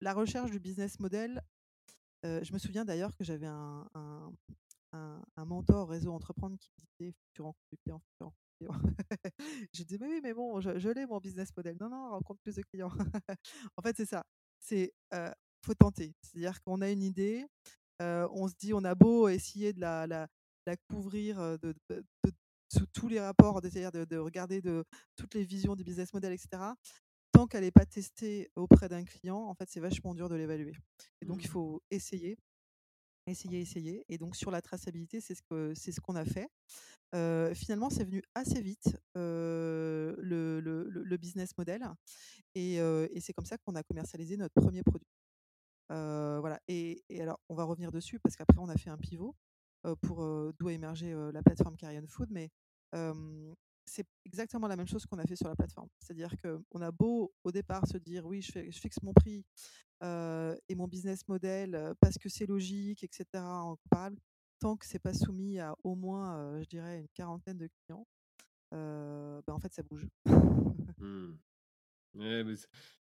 la 0.00 0.12
recherche 0.12 0.50
du 0.50 0.58
business 0.58 1.00
model, 1.00 1.42
je 2.24 2.52
me 2.52 2.58
souviens 2.58 2.84
d'ailleurs 2.84 3.14
que 3.16 3.22
j'avais 3.22 3.46
un, 3.46 3.88
un, 3.94 4.32
un, 5.36 5.44
mentor 5.44 5.88
réseau 5.88 6.12
entreprendre 6.12 6.56
qui 6.58 6.70
me 6.70 6.84
disait 6.98 7.14
tu 7.32 7.42
rencontres 7.42 7.76
clients. 7.84 8.02
je 9.72 9.82
disais 9.84 9.98
mais 10.00 10.08
oui, 10.08 10.20
mais 10.22 10.34
bon, 10.34 10.60
je, 10.60 10.88
l'ai 10.88 11.06
mon 11.06 11.18
business 11.18 11.54
model. 11.56 11.76
Non, 11.80 11.88
non, 11.88 12.10
rencontre 12.10 12.40
plus 12.42 12.56
de 12.56 12.62
clients. 12.62 12.90
en 13.76 13.82
fait, 13.82 13.96
c'est 13.96 14.06
ça. 14.06 14.24
C'est 14.58 14.92
faut 15.64 15.74
tenter. 15.74 16.14
C'est-à-dire 16.22 16.62
qu'on 16.62 16.80
a 16.80 16.90
une 16.90 17.02
idée, 17.02 17.46
on 18.00 18.48
se 18.48 18.54
dit 18.58 18.72
on 18.72 18.84
a 18.84 18.94
beau 18.94 19.28
essayer 19.28 19.72
de 19.72 19.80
la, 19.80 20.28
couvrir 20.88 21.58
de, 21.58 21.74
sous 22.68 22.86
tous 22.86 23.08
les 23.08 23.20
rapports, 23.20 23.60
c'est-à-dire 23.62 23.92
de, 24.06 24.16
regarder 24.16 24.60
de 24.60 24.84
toutes 25.16 25.34
les 25.34 25.44
visions 25.44 25.76
du 25.76 25.84
business 25.84 26.12
model, 26.12 26.32
etc. 26.32 26.62
Tant 27.36 27.46
qu'elle 27.46 27.64
n'est 27.64 27.70
pas 27.70 27.84
testée 27.84 28.50
auprès 28.56 28.88
d'un 28.88 29.04
client, 29.04 29.36
en 29.36 29.54
fait, 29.54 29.68
c'est 29.68 29.80
vachement 29.80 30.14
dur 30.14 30.30
de 30.30 30.36
l'évaluer. 30.36 30.72
Et 31.20 31.26
donc, 31.26 31.44
il 31.44 31.48
mmh. 31.48 31.52
faut 31.52 31.82
essayer, 31.90 32.38
essayer, 33.26 33.60
essayer. 33.60 34.06
Et 34.08 34.16
donc, 34.16 34.36
sur 34.36 34.50
la 34.50 34.62
traçabilité, 34.62 35.20
c'est 35.20 35.34
ce 35.34 35.42
qu'on 35.42 35.74
ce 35.74 36.00
qu'on 36.00 36.16
a 36.16 36.24
fait. 36.24 36.48
finalement, 37.54 37.90
c'est 37.90 38.04
venu 38.04 38.22
assez 38.34 38.62
vite 38.62 38.96
le, 39.14 40.16
le, 40.18 40.60
le, 40.88 41.16
business 41.18 41.50
model. 41.58 41.86
Et, 42.54 42.76
et 42.76 43.20
c'est 43.20 43.34
comme 43.34 43.44
ça 43.44 43.58
qu'on 43.58 43.74
a 43.74 43.82
commercialisé 43.82 44.38
notre 44.38 44.54
premier 44.54 44.82
produit. 44.82 45.12
voilà. 45.90 46.58
Et, 46.68 47.04
et, 47.10 47.20
alors, 47.20 47.38
on 47.50 47.54
va 47.54 47.64
revenir 47.64 47.92
dessus 47.92 48.18
parce 48.18 48.34
qu'après, 48.34 48.60
on 48.60 48.70
a 48.70 48.78
fait 48.78 48.88
un 48.88 48.96
pivot 48.96 49.36
pour 50.00 50.24
d'où 50.58 50.68
a 50.68 50.72
émergé 50.72 51.14
la 51.34 51.42
plateforme 51.42 51.76
Carrion 51.76 52.06
Food. 52.08 52.30
Mais 52.30 52.50
c'est 53.86 54.06
exactement 54.24 54.68
la 54.68 54.76
même 54.76 54.88
chose 54.88 55.06
qu'on 55.06 55.18
a 55.18 55.26
fait 55.26 55.36
sur 55.36 55.48
la 55.48 55.54
plateforme. 55.54 55.88
C'est-à-dire 56.00 56.34
qu'on 56.42 56.80
a 56.82 56.90
beau 56.90 57.32
au 57.44 57.52
départ 57.52 57.86
se 57.86 57.98
dire 57.98 58.26
oui, 58.26 58.42
je, 58.42 58.70
fixe 58.70 58.98
mon 59.02 59.12
prix 59.12 59.44
et 60.02 60.74
mon 60.74 60.88
business 60.88 61.26
model 61.28 61.94
parce 62.00 62.18
que 62.18 62.28
c'est 62.28 62.46
logique, 62.46 63.02
etc. 63.04 63.24
En 63.34 63.76
parle, 63.90 64.16
tant 64.58 64.76
que 64.76 64.86
c'est 64.86 64.98
pas 64.98 65.14
soumis 65.14 65.58
à 65.58 65.74
au 65.84 65.94
moins, 65.94 66.60
je 66.60 66.68
dirais, 66.68 67.00
une 67.00 67.08
quarantaine 67.14 67.58
de 67.58 67.68
clients, 67.68 68.06
ben 68.72 69.42
en 69.48 69.60
fait, 69.60 69.72
ça 69.72 69.82
bouge. 69.82 70.06
Mmh. 72.18 72.56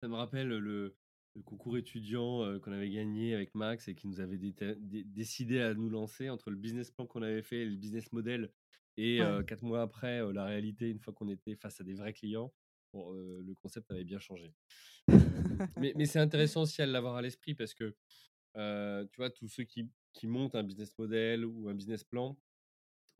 ça 0.00 0.06
me 0.06 0.14
rappelle 0.14 0.46
le, 0.46 0.94
le 1.36 1.42
concours 1.42 1.76
étudiant 1.76 2.58
qu'on 2.60 2.72
avait 2.72 2.90
gagné 2.90 3.34
avec 3.34 3.54
Max 3.54 3.88
et 3.88 3.94
qui 3.94 4.08
nous 4.08 4.20
avait 4.20 4.38
décidé 4.38 5.60
à 5.60 5.74
nous 5.74 5.88
lancer 5.88 6.28
entre 6.30 6.50
le 6.50 6.56
business 6.56 6.90
plan 6.90 7.06
qu'on 7.06 7.22
avait 7.22 7.42
fait 7.42 7.58
et 7.58 7.66
le 7.66 7.76
business 7.76 8.12
model. 8.12 8.50
Et 8.96 9.20
quatre 9.46 9.62
mois 9.62 9.82
après, 9.82 10.20
la 10.32 10.44
réalité, 10.44 10.90
une 10.90 10.98
fois 10.98 11.12
qu'on 11.12 11.28
était 11.28 11.56
face 11.56 11.80
à 11.80 11.84
des 11.84 11.94
vrais 11.94 12.12
clients, 12.12 12.52
le 12.94 13.52
concept 13.54 13.90
avait 13.90 14.04
bien 14.04 14.18
changé. 14.18 14.52
mais, 15.76 15.92
mais 15.96 16.06
c'est 16.06 16.18
intéressant 16.18 16.62
aussi 16.62 16.82
à 16.82 16.86
l'avoir 16.86 17.16
à 17.16 17.22
l'esprit 17.22 17.54
parce 17.54 17.74
que, 17.74 17.96
tu 18.54 19.16
vois, 19.16 19.30
tous 19.30 19.48
ceux 19.48 19.64
qui, 19.64 19.90
qui, 20.12 20.26
montent 20.26 20.54
un 20.54 20.64
business 20.64 20.96
model 20.98 21.44
ou 21.44 21.68
un 21.68 21.74
business 21.74 22.04
plan, 22.04 22.36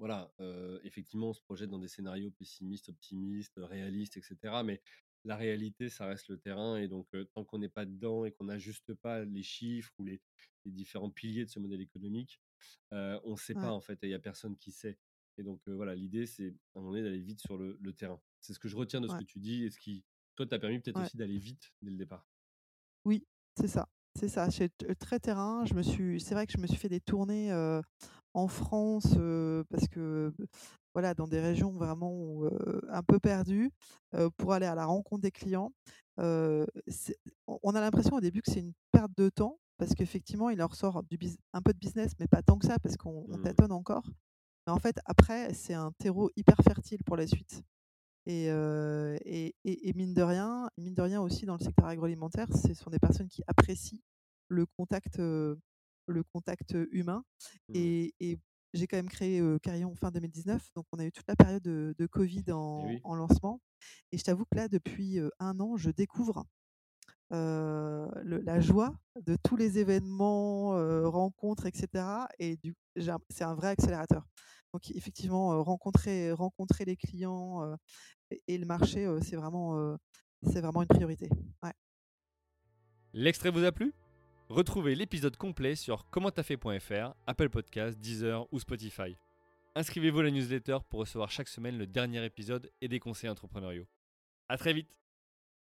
voilà, 0.01 0.33
effectivement, 0.83 1.29
on 1.29 1.33
se 1.35 1.43
projette 1.43 1.69
dans 1.69 1.79
des 1.79 1.89
scénarios 1.89 2.31
pessimistes, 2.31 2.89
optimistes, 2.89 3.59
réalistes, 3.59 4.17
etc. 4.17 4.63
Mais 4.65 4.81
la 5.25 5.37
réalité, 5.37 5.91
ça 5.91 6.07
reste 6.07 6.29
le 6.29 6.39
terrain. 6.39 6.79
Et 6.79 6.89
donc, 6.89 7.07
tant 7.35 7.45
qu'on 7.45 7.59
n'est 7.59 7.69
pas 7.69 7.85
dedans 7.85 8.25
et 8.25 8.33
qu'on 8.33 8.45
n'ajuste 8.45 8.95
pas 8.95 9.25
les 9.25 9.43
chiffres 9.43 9.93
ou 9.99 10.05
les, 10.05 10.21
différents 10.65 11.11
piliers 11.11 11.45
de 11.45 11.51
ce 11.51 11.59
modèle 11.59 11.81
économique, 11.81 12.41
on 12.91 13.33
ne 13.33 13.37
sait 13.37 13.55
pas 13.55 13.73
en 13.73 13.81
fait. 13.81 14.03
Et 14.03 14.07
il 14.07 14.09
n'y 14.09 14.15
a 14.15 14.21
personne 14.21 14.57
qui 14.57 14.73
sait. 14.73 14.99
Et 15.39 15.43
donc, 15.43 15.61
voilà, 15.67 15.95
l'idée, 15.95 16.27
c'est 16.27 16.49
à 16.75 16.79
un 16.79 16.81
moment 16.81 16.93
donné 16.93 17.03
d'aller 17.03 17.21
vite 17.21 17.41
sur 17.41 17.57
le, 17.57 17.93
terrain. 17.93 18.21
C'est 18.41 18.53
ce 18.53 18.59
que 18.59 18.69
je 18.69 18.77
retiens 18.77 19.01
de 19.01 19.09
ce 19.09 19.17
que 19.17 19.25
tu 19.25 19.39
dis 19.39 19.65
et 19.65 19.71
ce 19.71 19.79
qui, 19.79 20.05
toi, 20.37 20.47
t'a 20.47 20.59
permis 20.59 20.81
peut-être 20.81 21.01
aussi 21.01 21.17
d'aller 21.17 21.39
vite 21.39 21.73
dès 21.83 21.91
le 21.91 21.97
départ. 21.97 22.27
Oui, 23.05 23.27
c'est 23.59 23.69
ça. 23.69 23.89
C'est 24.19 24.29
ça. 24.29 24.51
C'est 24.51 24.71
très 24.99 25.21
terrain. 25.21 25.65
Je 25.65 25.75
me 25.75 25.83
suis, 25.83 26.21
c'est 26.21 26.35
vrai 26.35 26.47
que 26.47 26.53
je 26.53 26.59
me 26.59 26.67
suis 26.67 26.77
fait 26.77 26.89
des 26.89 27.01
tournées 27.01 27.53
en 28.35 28.49
France 28.49 29.17
parce 29.69 29.89
que 29.89 30.33
voilà, 30.95 31.15
dans 31.15 31.29
des 31.29 31.41
régions 31.41 31.71
vraiment 31.71 32.43
un 32.89 33.03
peu 33.03 33.19
perdues, 33.19 33.71
pour 34.37 34.53
aller 34.53 34.67
à 34.67 34.75
la 34.75 34.87
rencontre 34.87 35.23
des 35.23 35.31
clients. 35.31 35.73
on 36.19 37.75
a 37.75 37.81
l'impression 37.81 38.17
au 38.17 38.21
début 38.21 38.43
que 38.43 38.51
c'est 38.51 38.61
une 38.61 38.75
perte 38.93 39.13
de 39.17 39.29
temps, 39.29 39.59
parce 39.79 39.95
qu'effectivement, 39.95 40.51
il 40.51 40.59
leur 40.59 40.75
sort 40.75 41.03
du 41.05 41.19
un 41.53 41.63
peu 41.63 41.73
de 41.73 41.79
business, 41.79 42.13
mais 42.19 42.27
pas 42.27 42.43
tant 42.43 42.59
que 42.59 42.67
ça, 42.67 42.79
parce 42.79 42.97
qu'on 42.97 43.27
mmh. 43.29 43.43
tâtonne 43.43 43.73
encore. 43.73 44.05
Mais 44.71 44.77
en 44.77 44.79
fait, 44.79 45.01
après, 45.05 45.53
c'est 45.53 45.75
un 45.75 45.91
terreau 45.99 46.31
hyper 46.37 46.55
fertile 46.63 47.03
pour 47.05 47.17
la 47.17 47.27
suite. 47.27 47.65
Et, 48.27 48.47
et, 48.47 49.93
mine 49.95 50.15
de 50.15 50.23
rien, 50.23 50.71
mine 50.79 50.95
de 50.95 51.03
rien 51.03 51.21
aussi 51.21 51.45
dans 51.45 51.57
le 51.57 51.65
secteur 51.65 51.87
agroalimentaire, 51.87 52.47
ce 52.55 52.73
sont 52.75 52.89
des 52.89 53.01
personnes 53.01 53.27
qui 53.27 53.43
apprécient 53.49 53.99
le 54.47 54.67
contact, 54.67 55.19
le 55.19 56.23
contact 56.33 56.77
humain. 56.93 57.25
Mmh. 57.69 57.73
Et, 57.75 58.15
et 58.21 58.39
j'ai 58.73 58.87
quand 58.87 58.97
même 58.97 59.09
créé 59.09 59.43
Carillon 59.61 59.93
fin 59.97 60.13
2019, 60.13 60.71
donc 60.77 60.87
on 60.93 61.01
a 61.01 61.05
eu 61.05 61.11
toute 61.11 61.27
la 61.27 61.35
période 61.35 61.65
de, 61.65 62.07
Covid 62.07 62.45
eh 62.47 62.53
en, 62.53 63.15
lancement. 63.17 63.61
Et 64.13 64.19
je 64.19 64.23
t'avoue 64.23 64.45
que 64.45 64.55
là, 64.55 64.69
depuis 64.69 65.19
un 65.41 65.59
an, 65.59 65.77
je 65.77 65.91
découvre 65.91 66.47
la 67.31 68.61
joie 68.61 68.95
de 69.23 69.37
tous 69.43 69.57
les 69.57 69.79
événements, 69.79 70.71
rencontres, 71.11 71.67
etc. 71.67 72.05
Et 72.39 72.59
c'est 73.29 73.45
un 73.45 73.55
vrai 73.55 73.69
accélérateur. 73.69 74.27
Donc 74.73 74.91
effectivement, 74.93 75.63
rencontrer, 75.63 76.33
rencontrer 76.33 76.85
les 76.85 76.97
clients 76.97 77.77
et, 78.47 78.59
le 78.59 78.67
marché, 78.67 79.09
c'est 79.23 79.37
vraiment, 79.37 79.97
c'est 80.43 80.61
vraiment 80.61 80.83
une 80.83 80.89
priorité. 80.89 81.29
L'extrait 83.13 83.51
vous 83.51 83.65
a 83.65 83.73
plu? 83.73 83.93
Retrouvez 84.49 84.97
l'épisode 84.97 85.37
complet 85.37 85.77
sur 85.77 86.11
commenttafait.fr, 86.11 87.15
Apple 87.27 87.51
Podcasts, 87.51 87.99
Deezer 88.01 88.47
ou 88.53 88.59
Spotify. 88.59 89.17
Inscrivez-vous 89.77 90.19
à 90.19 90.23
la 90.25 90.31
newsletter 90.33 90.79
pour 90.89 91.01
recevoir 91.01 91.31
chaque 91.31 91.47
semaine 91.47 91.79
le 91.79 91.87
dernier 91.87 92.25
épisode 92.25 92.69
et 92.81 92.89
des 92.89 92.99
conseils 92.99 93.31
entrepreneuriaux. 93.31 93.87
A 94.49 94.57
très 94.57 94.73
vite 94.73 94.99